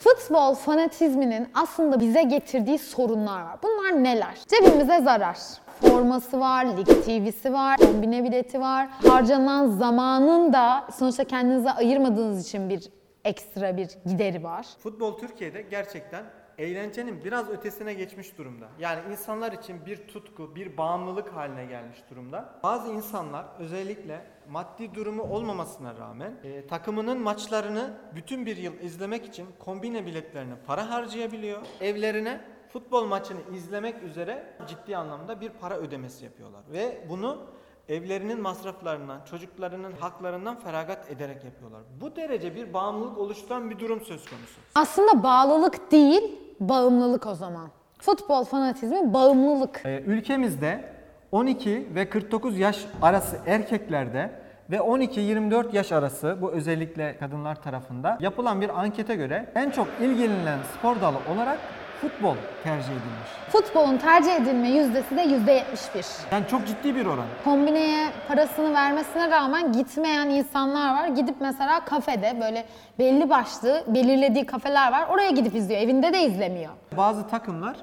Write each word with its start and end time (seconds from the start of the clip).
Futbol 0.00 0.54
fanatizminin 0.54 1.48
aslında 1.54 2.00
bize 2.00 2.22
getirdiği 2.22 2.78
sorunlar 2.78 3.42
var. 3.42 3.58
Bunlar 3.62 4.04
neler? 4.04 4.38
Cebimize 4.48 5.00
zarar. 5.02 5.38
Forması 5.80 6.40
var, 6.40 6.64
lig 6.64 6.86
TV'si 6.86 7.52
var, 7.52 7.76
kombine 7.76 8.24
bileti 8.24 8.60
var. 8.60 8.88
Harcanan 9.08 9.66
zamanın 9.66 10.52
da 10.52 10.84
sonuçta 10.98 11.24
kendinize 11.24 11.70
ayırmadığınız 11.70 12.46
için 12.48 12.68
bir 12.70 12.88
ekstra 13.24 13.76
bir 13.76 13.88
gideri 14.06 14.44
var. 14.44 14.66
Futbol 14.78 15.18
Türkiye'de 15.18 15.62
gerçekten 15.62 16.24
eğlencenin 16.58 17.24
biraz 17.24 17.50
ötesine 17.50 17.94
geçmiş 17.94 18.38
durumda. 18.38 18.68
Yani 18.78 19.00
insanlar 19.12 19.52
için 19.52 19.86
bir 19.86 20.08
tutku, 20.08 20.54
bir 20.54 20.76
bağımlılık 20.76 21.28
haline 21.28 21.64
gelmiş 21.64 21.98
durumda. 22.10 22.54
Bazı 22.62 22.88
insanlar 22.88 23.46
özellikle 23.58 24.26
maddi 24.48 24.94
durumu 24.94 25.22
olmamasına 25.22 25.96
rağmen 25.96 26.34
e, 26.44 26.66
takımının 26.66 27.20
maçlarını 27.20 27.94
bütün 28.14 28.46
bir 28.46 28.56
yıl 28.56 28.80
izlemek 28.80 29.26
için 29.26 29.46
kombine 29.58 30.06
biletlerine 30.06 30.54
para 30.66 30.90
harcayabiliyor. 30.90 31.62
Evlerine 31.80 32.40
futbol 32.68 33.04
maçını 33.04 33.40
izlemek 33.54 34.02
üzere 34.02 34.56
ciddi 34.68 34.96
anlamda 34.96 35.40
bir 35.40 35.48
para 35.48 35.76
ödemesi 35.76 36.24
yapıyorlar. 36.24 36.62
Ve 36.72 37.04
bunu 37.08 37.46
evlerinin 37.88 38.40
masraflarından, 38.40 39.24
çocuklarının 39.24 39.92
haklarından 39.92 40.60
feragat 40.60 41.10
ederek 41.10 41.44
yapıyorlar. 41.44 41.80
Bu 42.00 42.16
derece 42.16 42.54
bir 42.54 42.72
bağımlılık 42.72 43.18
oluşturan 43.18 43.70
bir 43.70 43.78
durum 43.78 44.00
söz 44.00 44.30
konusu. 44.30 44.60
Aslında 44.74 45.22
bağlılık 45.22 45.92
değil, 45.92 46.47
bağımlılık 46.60 47.26
o 47.26 47.34
zaman. 47.34 47.68
Futbol 47.98 48.44
fanatizmi 48.44 49.14
bağımlılık. 49.14 49.80
Ee, 49.84 50.02
ülkemizde 50.06 50.84
12 51.32 51.88
ve 51.94 52.08
49 52.08 52.58
yaş 52.58 52.86
arası 53.02 53.36
erkeklerde 53.46 54.30
ve 54.70 54.76
12-24 54.76 55.76
yaş 55.76 55.92
arası 55.92 56.38
bu 56.40 56.52
özellikle 56.52 57.16
kadınlar 57.18 57.62
tarafında 57.62 58.18
yapılan 58.20 58.60
bir 58.60 58.80
ankete 58.80 59.14
göre 59.14 59.52
en 59.54 59.70
çok 59.70 59.88
ilgilenilen 60.00 60.58
spor 60.78 61.00
dalı 61.00 61.16
olarak 61.34 61.58
futbol 62.00 62.34
tercih 62.64 62.88
edilmiş. 62.88 63.28
Futbolun 63.48 63.96
tercih 63.98 64.34
edilme 64.34 64.70
yüzdesi 64.70 65.16
de 65.16 65.24
%71. 65.24 66.32
Yani 66.32 66.44
çok 66.50 66.66
ciddi 66.66 66.94
bir 66.96 67.06
oran. 67.06 67.26
kombineye 67.44 68.08
parasını 68.28 68.74
vermesine 68.74 69.30
rağmen 69.30 69.72
gitmeyen 69.72 70.28
insanlar 70.28 71.02
var. 71.02 71.08
Gidip 71.08 71.36
mesela 71.40 71.84
kafede 71.84 72.40
böyle 72.40 72.64
belli 72.98 73.30
başlı 73.30 73.84
belirlediği 73.88 74.46
kafeler 74.46 74.92
var. 74.92 75.06
Oraya 75.10 75.30
gidip 75.30 75.54
izliyor. 75.54 75.80
Evinde 75.80 76.12
de 76.12 76.22
izlemiyor. 76.22 76.70
Bazı 76.96 77.26
takımlar 77.28 77.76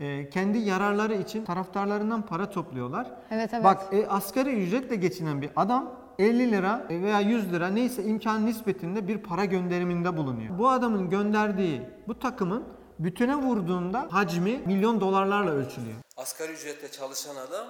e, 0.00 0.30
kendi 0.30 0.58
yararları 0.58 1.14
için 1.14 1.44
taraftarlarından 1.44 2.22
para 2.22 2.50
topluyorlar. 2.50 3.06
Evet, 3.30 3.50
evet. 3.54 3.64
Bak 3.64 3.82
e, 3.92 4.06
asgari 4.06 4.50
ücretle 4.50 4.96
geçinen 4.96 5.42
bir 5.42 5.50
adam 5.56 5.90
50 6.18 6.52
lira 6.52 6.82
veya 6.90 7.20
100 7.20 7.52
lira 7.52 7.68
neyse 7.68 8.04
imkan 8.04 8.46
nispetinde 8.46 9.08
bir 9.08 9.18
para 9.18 9.44
gönderiminde 9.44 10.16
bulunuyor. 10.16 10.58
Bu 10.58 10.68
adamın 10.68 11.10
gönderdiği 11.10 11.82
bu 12.08 12.18
takımın 12.18 12.64
bütüne 12.98 13.36
vurduğunda 13.36 14.08
hacmi 14.10 14.62
milyon 14.66 15.00
dolarlarla 15.00 15.50
ölçülüyor. 15.50 15.96
Asgari 16.16 16.52
ücretle 16.52 16.90
çalışan 16.90 17.36
adam 17.36 17.66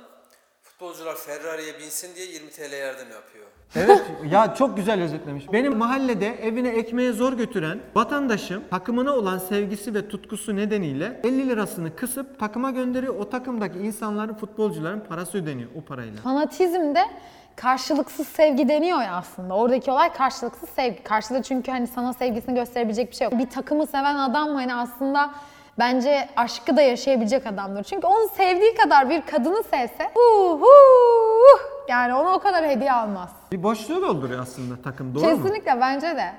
futbolcular 0.84 1.16
Ferrari'ye 1.16 1.78
binsin 1.78 2.14
diye 2.14 2.26
20 2.26 2.50
TL 2.50 2.72
yardım 2.72 3.10
yapıyor. 3.12 3.44
Evet 3.76 4.02
ya 4.30 4.54
çok 4.54 4.76
güzel 4.76 5.02
özetlemiş. 5.02 5.52
Benim 5.52 5.76
mahallede 5.76 6.26
evine 6.42 6.68
ekmeğe 6.68 7.12
zor 7.12 7.32
götüren 7.32 7.78
vatandaşım 7.94 8.62
takımına 8.70 9.12
olan 9.12 9.38
sevgisi 9.38 9.94
ve 9.94 10.08
tutkusu 10.08 10.56
nedeniyle 10.56 11.20
50 11.24 11.48
lirasını 11.48 11.96
kısıp 11.96 12.40
takıma 12.40 12.70
gönderiyor. 12.70 13.14
O 13.14 13.30
takımdaki 13.30 13.78
insanların 13.78 14.34
futbolcuların 14.34 15.00
parası 15.00 15.38
ödeniyor 15.38 15.70
o 15.78 15.80
parayla. 15.80 16.22
Fanatizm 16.22 16.94
de 16.94 17.04
karşılıksız 17.56 18.28
sevgi 18.28 18.68
deniyor 18.68 19.02
ya 19.02 19.12
aslında. 19.12 19.54
Oradaki 19.54 19.90
olay 19.90 20.12
karşılıksız 20.12 20.68
sevgi. 20.68 21.02
Karşıda 21.02 21.42
çünkü 21.42 21.70
hani 21.70 21.86
sana 21.86 22.12
sevgisini 22.12 22.54
gösterebilecek 22.54 23.10
bir 23.10 23.16
şey 23.16 23.24
yok. 23.24 23.38
Bir 23.38 23.50
takımı 23.50 23.86
seven 23.86 24.16
adam 24.16 24.54
hani 24.54 24.74
aslında 24.74 25.30
bence 25.78 26.28
aşkı 26.36 26.76
da 26.76 26.82
yaşayabilecek 26.82 27.46
adamdır. 27.46 27.84
Çünkü 27.84 28.06
onu 28.06 28.28
sevdiği 28.36 28.74
kadar 28.74 29.10
bir 29.10 29.22
kadını 29.22 29.62
sevse 29.62 30.10
hu 30.14 30.60
hu 30.60 30.68
yani 31.88 32.14
ona 32.14 32.34
o 32.34 32.38
kadar 32.38 32.64
hediye 32.68 32.92
almaz. 32.92 33.30
Bir 33.52 33.62
boşluğu 33.62 34.02
dolduruyor 34.02 34.42
aslında 34.42 34.82
takım 34.82 35.14
doğru 35.14 35.24
mu? 35.24 35.30
Kesinlikle 35.30 35.80
bence 35.80 36.16
de. 36.16 36.32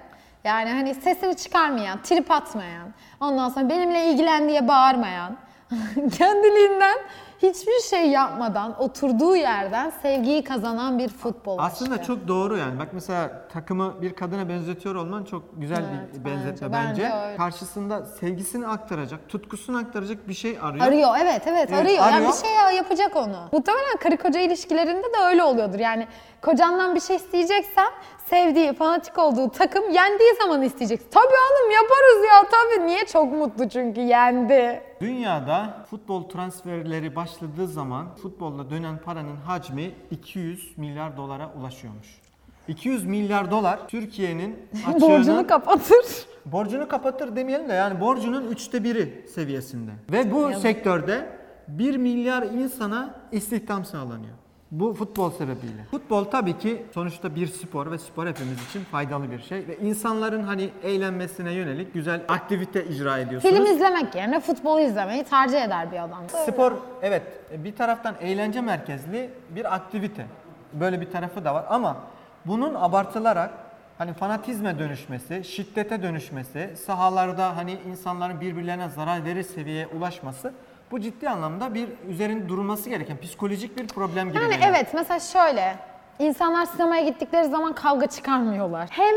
Yani 0.44 0.70
hani 0.70 0.96
sesini 0.96 1.38
çıkarmayan, 1.38 2.02
trip 2.04 2.32
atmayan, 2.32 2.88
ondan 3.22 3.50
sonra 3.50 3.70
benimle 3.70 4.06
ilgilen 4.06 4.50
diye 4.50 4.68
bağırmayan, 4.68 5.38
kendiliğinden 6.18 6.98
hiçbir 7.42 7.80
şey 7.90 8.10
yapmadan 8.10 8.82
oturduğu 8.82 9.36
yerden 9.36 9.90
sevgiyi 10.02 10.44
kazanan 10.44 11.00
bir 11.00 11.10
futbol 11.10 11.58
Aslında 11.60 12.04
çok 12.04 12.28
doğru 12.28 12.58
yani. 12.58 12.80
Bak 12.80 12.88
mesela 12.92 13.48
takımı 13.54 14.02
bir 14.02 14.14
kadına 14.16 14.50
benzetiyor 14.50 14.96
olman 14.96 15.24
çok 15.24 15.44
güzel 15.54 15.78
Evet, 15.78 16.14
bir 16.14 16.26
bence- 16.26 16.36
benzetme 16.38 16.72
bence 16.72 17.04
bence. 17.04 17.16
öyle. 17.26 17.38
Karşısında 17.38 18.06
sevgisini 18.06 18.68
aktaracak, 18.68 19.30
tutkusunu 19.30 19.78
aktaracak 19.78 20.28
bir 20.28 20.34
şey 20.34 20.58
arıyor. 20.62 20.86
Arıyor 20.86 21.10
evet 21.22 21.42
evet 21.48 21.70
Evet, 21.70 21.82
arıyor. 21.82 21.98
Yani 21.98 22.16
arıyor. 22.16 22.30
bir 22.34 22.48
şey 22.48 22.76
yapacak 22.78 23.16
onu. 23.16 23.50
Muhtemelen 23.52 23.98
karı 24.04 24.18
koca 24.18 24.40
ilişkilerinde 24.40 25.04
de 25.04 25.18
öyle 25.26 25.44
oluyordur. 25.44 25.80
Yani 25.80 26.08
kocandan 26.42 26.96
bir 26.96 27.00
şey 27.02 27.16
isteyeceksen 27.16 27.88
sevdiği, 28.30 28.74
fanatik 28.74 29.18
olduğu 29.18 29.50
takım 29.52 29.84
yendiği 29.92 30.30
zaman 30.42 30.62
isteyeceksin. 30.62 31.08
Tabii 31.12 31.26
oğlum 31.26 31.72
yaparız 31.72 32.26
ya 32.28 32.50
tabii. 32.52 32.88
Niye? 32.88 33.06
Çok 33.06 33.34
mutlu 33.34 33.70
çünkü 33.70 34.02
yendi. 34.02 34.82
Dünyada 35.02 35.86
futbol 35.90 36.24
transferleri 36.24 37.16
başladığı 37.16 37.68
zaman 37.68 38.16
futbolla 38.16 38.70
dönen 38.70 38.98
paranın 38.98 39.36
hacmi 39.36 39.92
200 40.12 40.78
milyar 40.78 41.18
dolara 41.18 41.50
ulaşıyormuş. 41.60 42.08
200 42.68 43.06
milyar 43.06 43.52
dolar 43.52 43.88
Türkiye'nin 43.88 44.60
açığını, 44.88 45.02
Borcunu 45.02 45.48
kapatır. 45.48 46.06
borcunu 46.46 46.88
kapatır 46.88 47.36
demeyelim 47.36 47.70
de 47.70 47.74
yani 47.74 48.02
borcunun 48.02 48.48
üçte 48.48 48.84
biri 48.84 49.26
seviyesinde. 49.36 49.92
Ve 50.12 50.32
bu 50.32 50.54
sektörde 50.60 51.30
1 51.68 51.98
milyar 51.98 52.44
insana 52.44 53.10
istihdam 53.32 53.86
sağlanıyor. 53.86 54.34
Bu 54.80 54.94
futbol 54.94 55.32
sebebiyle. 55.32 55.84
Futbol 55.92 56.24
tabii 56.24 56.58
ki 56.58 56.86
sonuçta 56.94 57.36
bir 57.36 57.48
spor 57.48 57.92
ve 57.92 57.98
spor 57.98 58.28
hepimiz 58.28 58.70
için 58.70 58.84
faydalı 58.84 59.32
bir 59.32 59.42
şey 59.42 59.68
ve 59.68 59.78
insanların 59.78 60.44
hani 60.44 60.70
eğlenmesine 60.84 61.54
yönelik 61.54 61.94
güzel 61.94 62.22
aktivite 62.28 62.86
icra 62.86 63.18
ediyorsunuz. 63.18 63.56
Film 63.56 63.66
izlemek 63.66 64.16
yerine 64.16 64.40
futbolu 64.40 64.80
izlemeyi 64.80 65.24
tercih 65.24 65.62
eder 65.62 65.92
bir 65.92 66.04
adam. 66.04 66.30
Spor 66.46 66.74
evet 67.02 67.24
bir 67.52 67.76
taraftan 67.76 68.16
eğlence 68.22 68.62
merkezli 68.62 69.30
bir 69.50 69.76
aktivite. 69.76 70.26
Böyle 70.74 71.02
bir 71.02 71.12
tarafı 71.12 71.46
da 71.46 71.54
var 71.54 71.66
ama 71.70 71.98
bunun 72.46 72.74
abartılarak 72.74 73.52
hani 73.98 74.14
fanatizme 74.14 74.80
dönüşmesi, 74.80 75.44
şiddete 75.44 76.04
dönüşmesi, 76.04 76.76
sahalarda 76.86 77.58
hani 77.58 77.78
insanların 77.88 78.42
birbirlerine 78.42 78.90
zarar 78.90 79.26
verir 79.26 79.44
seviyeye 79.44 79.88
ulaşması 79.88 80.54
bu 80.92 81.00
ciddi 81.00 81.30
anlamda 81.30 81.74
bir 81.74 81.90
üzerinde 82.10 82.50
durulması 82.50 82.90
gereken 82.90 83.18
psikolojik 83.22 83.78
bir 83.78 83.88
problem 83.88 84.30
gibi 84.30 84.38
Yani 84.38 84.54
geliyor. 84.54 84.70
evet 84.70 84.88
mesela 84.94 85.20
şöyle. 85.20 85.76
insanlar 86.20 86.66
sinemaya 86.66 87.04
gittikleri 87.04 87.48
zaman 87.50 87.74
kavga 87.74 88.08
çıkarmıyorlar. 88.08 88.88
Hem 88.92 89.16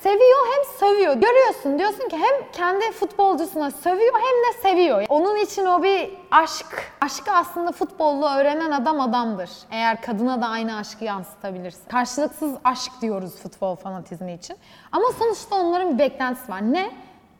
seviyor 0.00 0.38
hem 0.54 0.64
sövüyor. 0.78 1.14
Görüyorsun 1.14 1.78
diyorsun 1.78 2.08
ki 2.08 2.16
hem 2.16 2.52
kendi 2.52 2.92
futbolcusuna 2.92 3.70
sövüyor 3.70 4.14
hem 4.14 4.22
de 4.54 4.58
seviyor. 4.62 5.04
Onun 5.08 5.36
için 5.36 5.66
o 5.66 5.82
bir 5.82 6.10
aşk. 6.30 6.92
Aşkı 7.00 7.32
aslında 7.32 7.72
futbollu 7.72 8.26
öğrenen 8.28 8.70
adam 8.70 9.00
adamdır. 9.00 9.50
Eğer 9.70 10.02
kadına 10.02 10.42
da 10.42 10.46
aynı 10.46 10.76
aşkı 10.76 11.04
yansıtabilirse. 11.04 11.80
Karşılıksız 11.90 12.54
aşk 12.64 12.92
diyoruz 13.02 13.36
futbol 13.42 13.76
fanatizmi 13.76 14.32
için. 14.34 14.56
Ama 14.92 15.04
sonuçta 15.18 15.56
onların 15.56 15.94
bir 15.94 15.98
beklentisi 15.98 16.52
var. 16.52 16.72
Ne? 16.72 16.90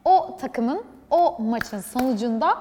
O 0.05 0.37
takımın 0.41 0.85
o 1.11 1.37
maçın 1.43 1.81
sonucunda 1.81 2.59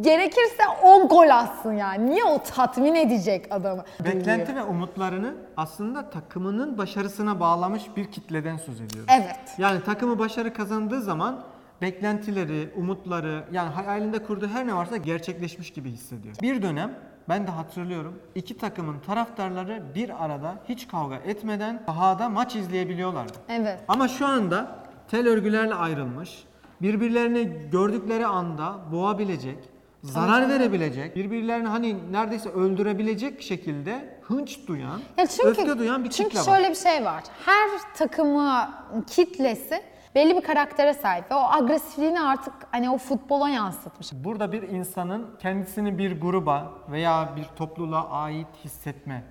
gerekirse 0.00 0.62
10 0.82 1.08
gol 1.08 1.28
atsın 1.28 1.72
yani. 1.72 2.10
Niye 2.10 2.24
o 2.24 2.42
tatmin 2.42 2.94
edecek 2.94 3.46
adamı? 3.50 3.84
Beklenti 4.04 4.56
ve 4.56 4.62
umutlarını 4.62 5.34
aslında 5.56 6.10
takımının 6.10 6.78
başarısına 6.78 7.40
bağlamış 7.40 7.82
bir 7.96 8.10
kitleden 8.10 8.56
söz 8.56 8.80
ediyoruz. 8.80 9.12
Evet. 9.16 9.54
Yani 9.58 9.82
takımı 9.82 10.18
başarı 10.18 10.52
kazandığı 10.54 11.02
zaman 11.02 11.44
beklentileri, 11.82 12.70
umutları 12.76 13.44
yani 13.52 13.70
hayalinde 13.70 14.18
kurduğu 14.18 14.46
her 14.48 14.66
ne 14.66 14.74
varsa 14.74 14.96
gerçekleşmiş 14.96 15.70
gibi 15.70 15.90
hissediyor. 15.90 16.34
Bir 16.42 16.62
dönem 16.62 16.98
ben 17.28 17.46
de 17.46 17.50
hatırlıyorum 17.50 18.18
iki 18.34 18.58
takımın 18.58 18.98
taraftarları 18.98 19.82
bir 19.94 20.24
arada 20.24 20.54
hiç 20.68 20.88
kavga 20.88 21.16
etmeden 21.16 21.82
sahada 21.86 22.28
maç 22.28 22.56
izleyebiliyorlardı. 22.56 23.32
Evet. 23.48 23.80
Ama 23.88 24.08
şu 24.08 24.26
anda 24.26 24.78
tel 25.10 25.28
örgülerle 25.28 25.74
ayrılmış, 25.74 26.44
birbirlerini 26.84 27.52
gördükleri 27.72 28.26
anda 28.26 28.78
boğabilecek, 28.92 29.58
zarar 30.02 30.48
verebilecek, 30.48 31.16
birbirlerini 31.16 31.68
hani 31.68 32.12
neredeyse 32.12 32.48
öldürebilecek 32.48 33.42
şekilde 33.42 34.18
hınç 34.22 34.58
duyan, 34.68 35.00
Ya 35.18 35.26
çünkü, 35.26 35.48
öfke 35.48 35.78
duyan 35.78 36.04
bir 36.04 36.10
çünkü 36.10 36.28
kitle 36.30 36.40
var. 36.40 36.44
şöyle 36.56 36.70
bir 36.70 36.74
şey 36.74 37.04
var. 37.04 37.22
Her 37.46 37.68
takımı 37.96 38.68
kitlesi 39.06 39.82
belli 40.14 40.36
bir 40.36 40.40
karaktere 40.40 40.94
sahip 40.94 41.30
ve 41.30 41.34
o 41.34 41.42
agresifliğini 41.52 42.20
artık 42.20 42.54
hani 42.70 42.90
o 42.90 42.98
futbola 42.98 43.48
yansıtmış. 43.48 44.10
Burada 44.12 44.52
bir 44.52 44.62
insanın 44.62 45.26
kendisini 45.38 45.98
bir 45.98 46.20
gruba 46.20 46.72
veya 46.90 47.28
bir 47.36 47.44
topluluğa 47.56 48.08
ait 48.10 48.46
hissetme 48.64 49.24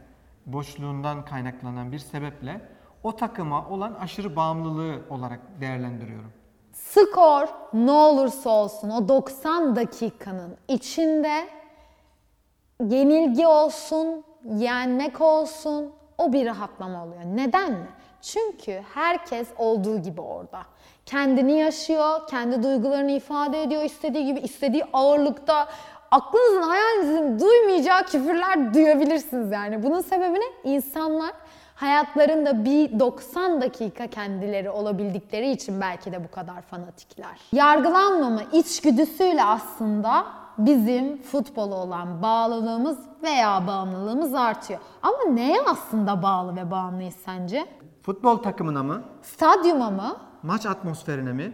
boşluğundan 0.46 1.26
kaynaklanan 1.26 1.92
bir 1.92 2.00
sebeple 2.00 2.62
o 3.04 3.16
takıma 3.16 3.70
olan 3.70 3.94
aşırı 3.94 4.36
bağımlılığı 4.36 4.96
olarak 5.10 5.40
değerlendiriyorum. 5.62 6.32
Skor 6.74 7.48
ne 7.74 7.92
olursa 7.92 8.50
olsun 8.50 8.90
o 8.90 9.08
90 9.08 9.76
dakikanın 9.76 10.58
içinde 10.68 11.48
yenilgi 12.90 13.48
olsun, 13.48 14.24
yenmek 14.58 15.22
olsun 15.22 15.92
o 16.18 16.34
bir 16.34 16.46
rahatlama 16.46 17.04
oluyor. 17.04 17.22
Neden 17.26 17.72
mi? 17.72 17.88
Çünkü 18.22 18.84
herkes 18.94 19.48
olduğu 19.58 19.98
gibi 20.02 20.22
orada. 20.22 20.62
Kendini 21.06 21.60
yaşıyor, 21.60 22.28
kendi 22.28 22.64
duygularını 22.64 23.12
ifade 23.12 23.64
ediyor 23.64 23.84
istediği 23.84 24.26
gibi, 24.26 24.40
istediği 24.40 24.84
ağırlıkta. 24.94 25.68
Aklınızın, 26.14 26.62
hayalinizin 26.62 27.40
duymayacağı 27.40 28.04
küfürler 28.04 28.74
duyabilirsiniz 28.74 29.52
yani. 29.52 29.84
Bunun 29.84 30.02
sebebi 30.02 30.40
ne? 30.40 30.72
İnsanlar 30.72 31.32
hayatlarında 31.76 32.66
bir 32.66 33.00
90 33.00 33.62
dakika 33.62 34.08
kendileri 34.08 34.70
olabildikleri 34.70 35.52
için 35.52 35.82
belki 35.82 36.12
de 36.12 36.24
bu 36.24 36.32
kadar 36.32 36.62
fanatikler. 36.62 37.40
Yargılanmama 37.52 38.42
içgüdüsüyle 38.52 39.44
aslında 39.44 40.26
bizim 40.58 41.22
futbola 41.22 41.76
olan 41.76 42.22
bağlılığımız 42.22 42.98
veya 43.24 43.68
bağımlılığımız 43.68 44.36
artıyor. 44.36 44.80
Ama 45.02 45.24
neye 45.34 45.62
aslında 45.66 46.24
bağlı 46.24 46.56
ve 46.56 46.72
bağımlıyız 46.72 47.16
sence? 47.26 47.66
Futbol 48.02 48.38
takımına 48.38 48.84
mı? 48.84 49.04
Stadyuma 49.22 49.90
mı? 49.90 50.18
Maç 50.44 50.66
atmosferine 50.66 51.34
mi? 51.34 51.54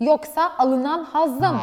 Yoksa 0.00 0.52
alınan 0.58 1.04
hazda 1.04 1.52
mı? 1.52 1.60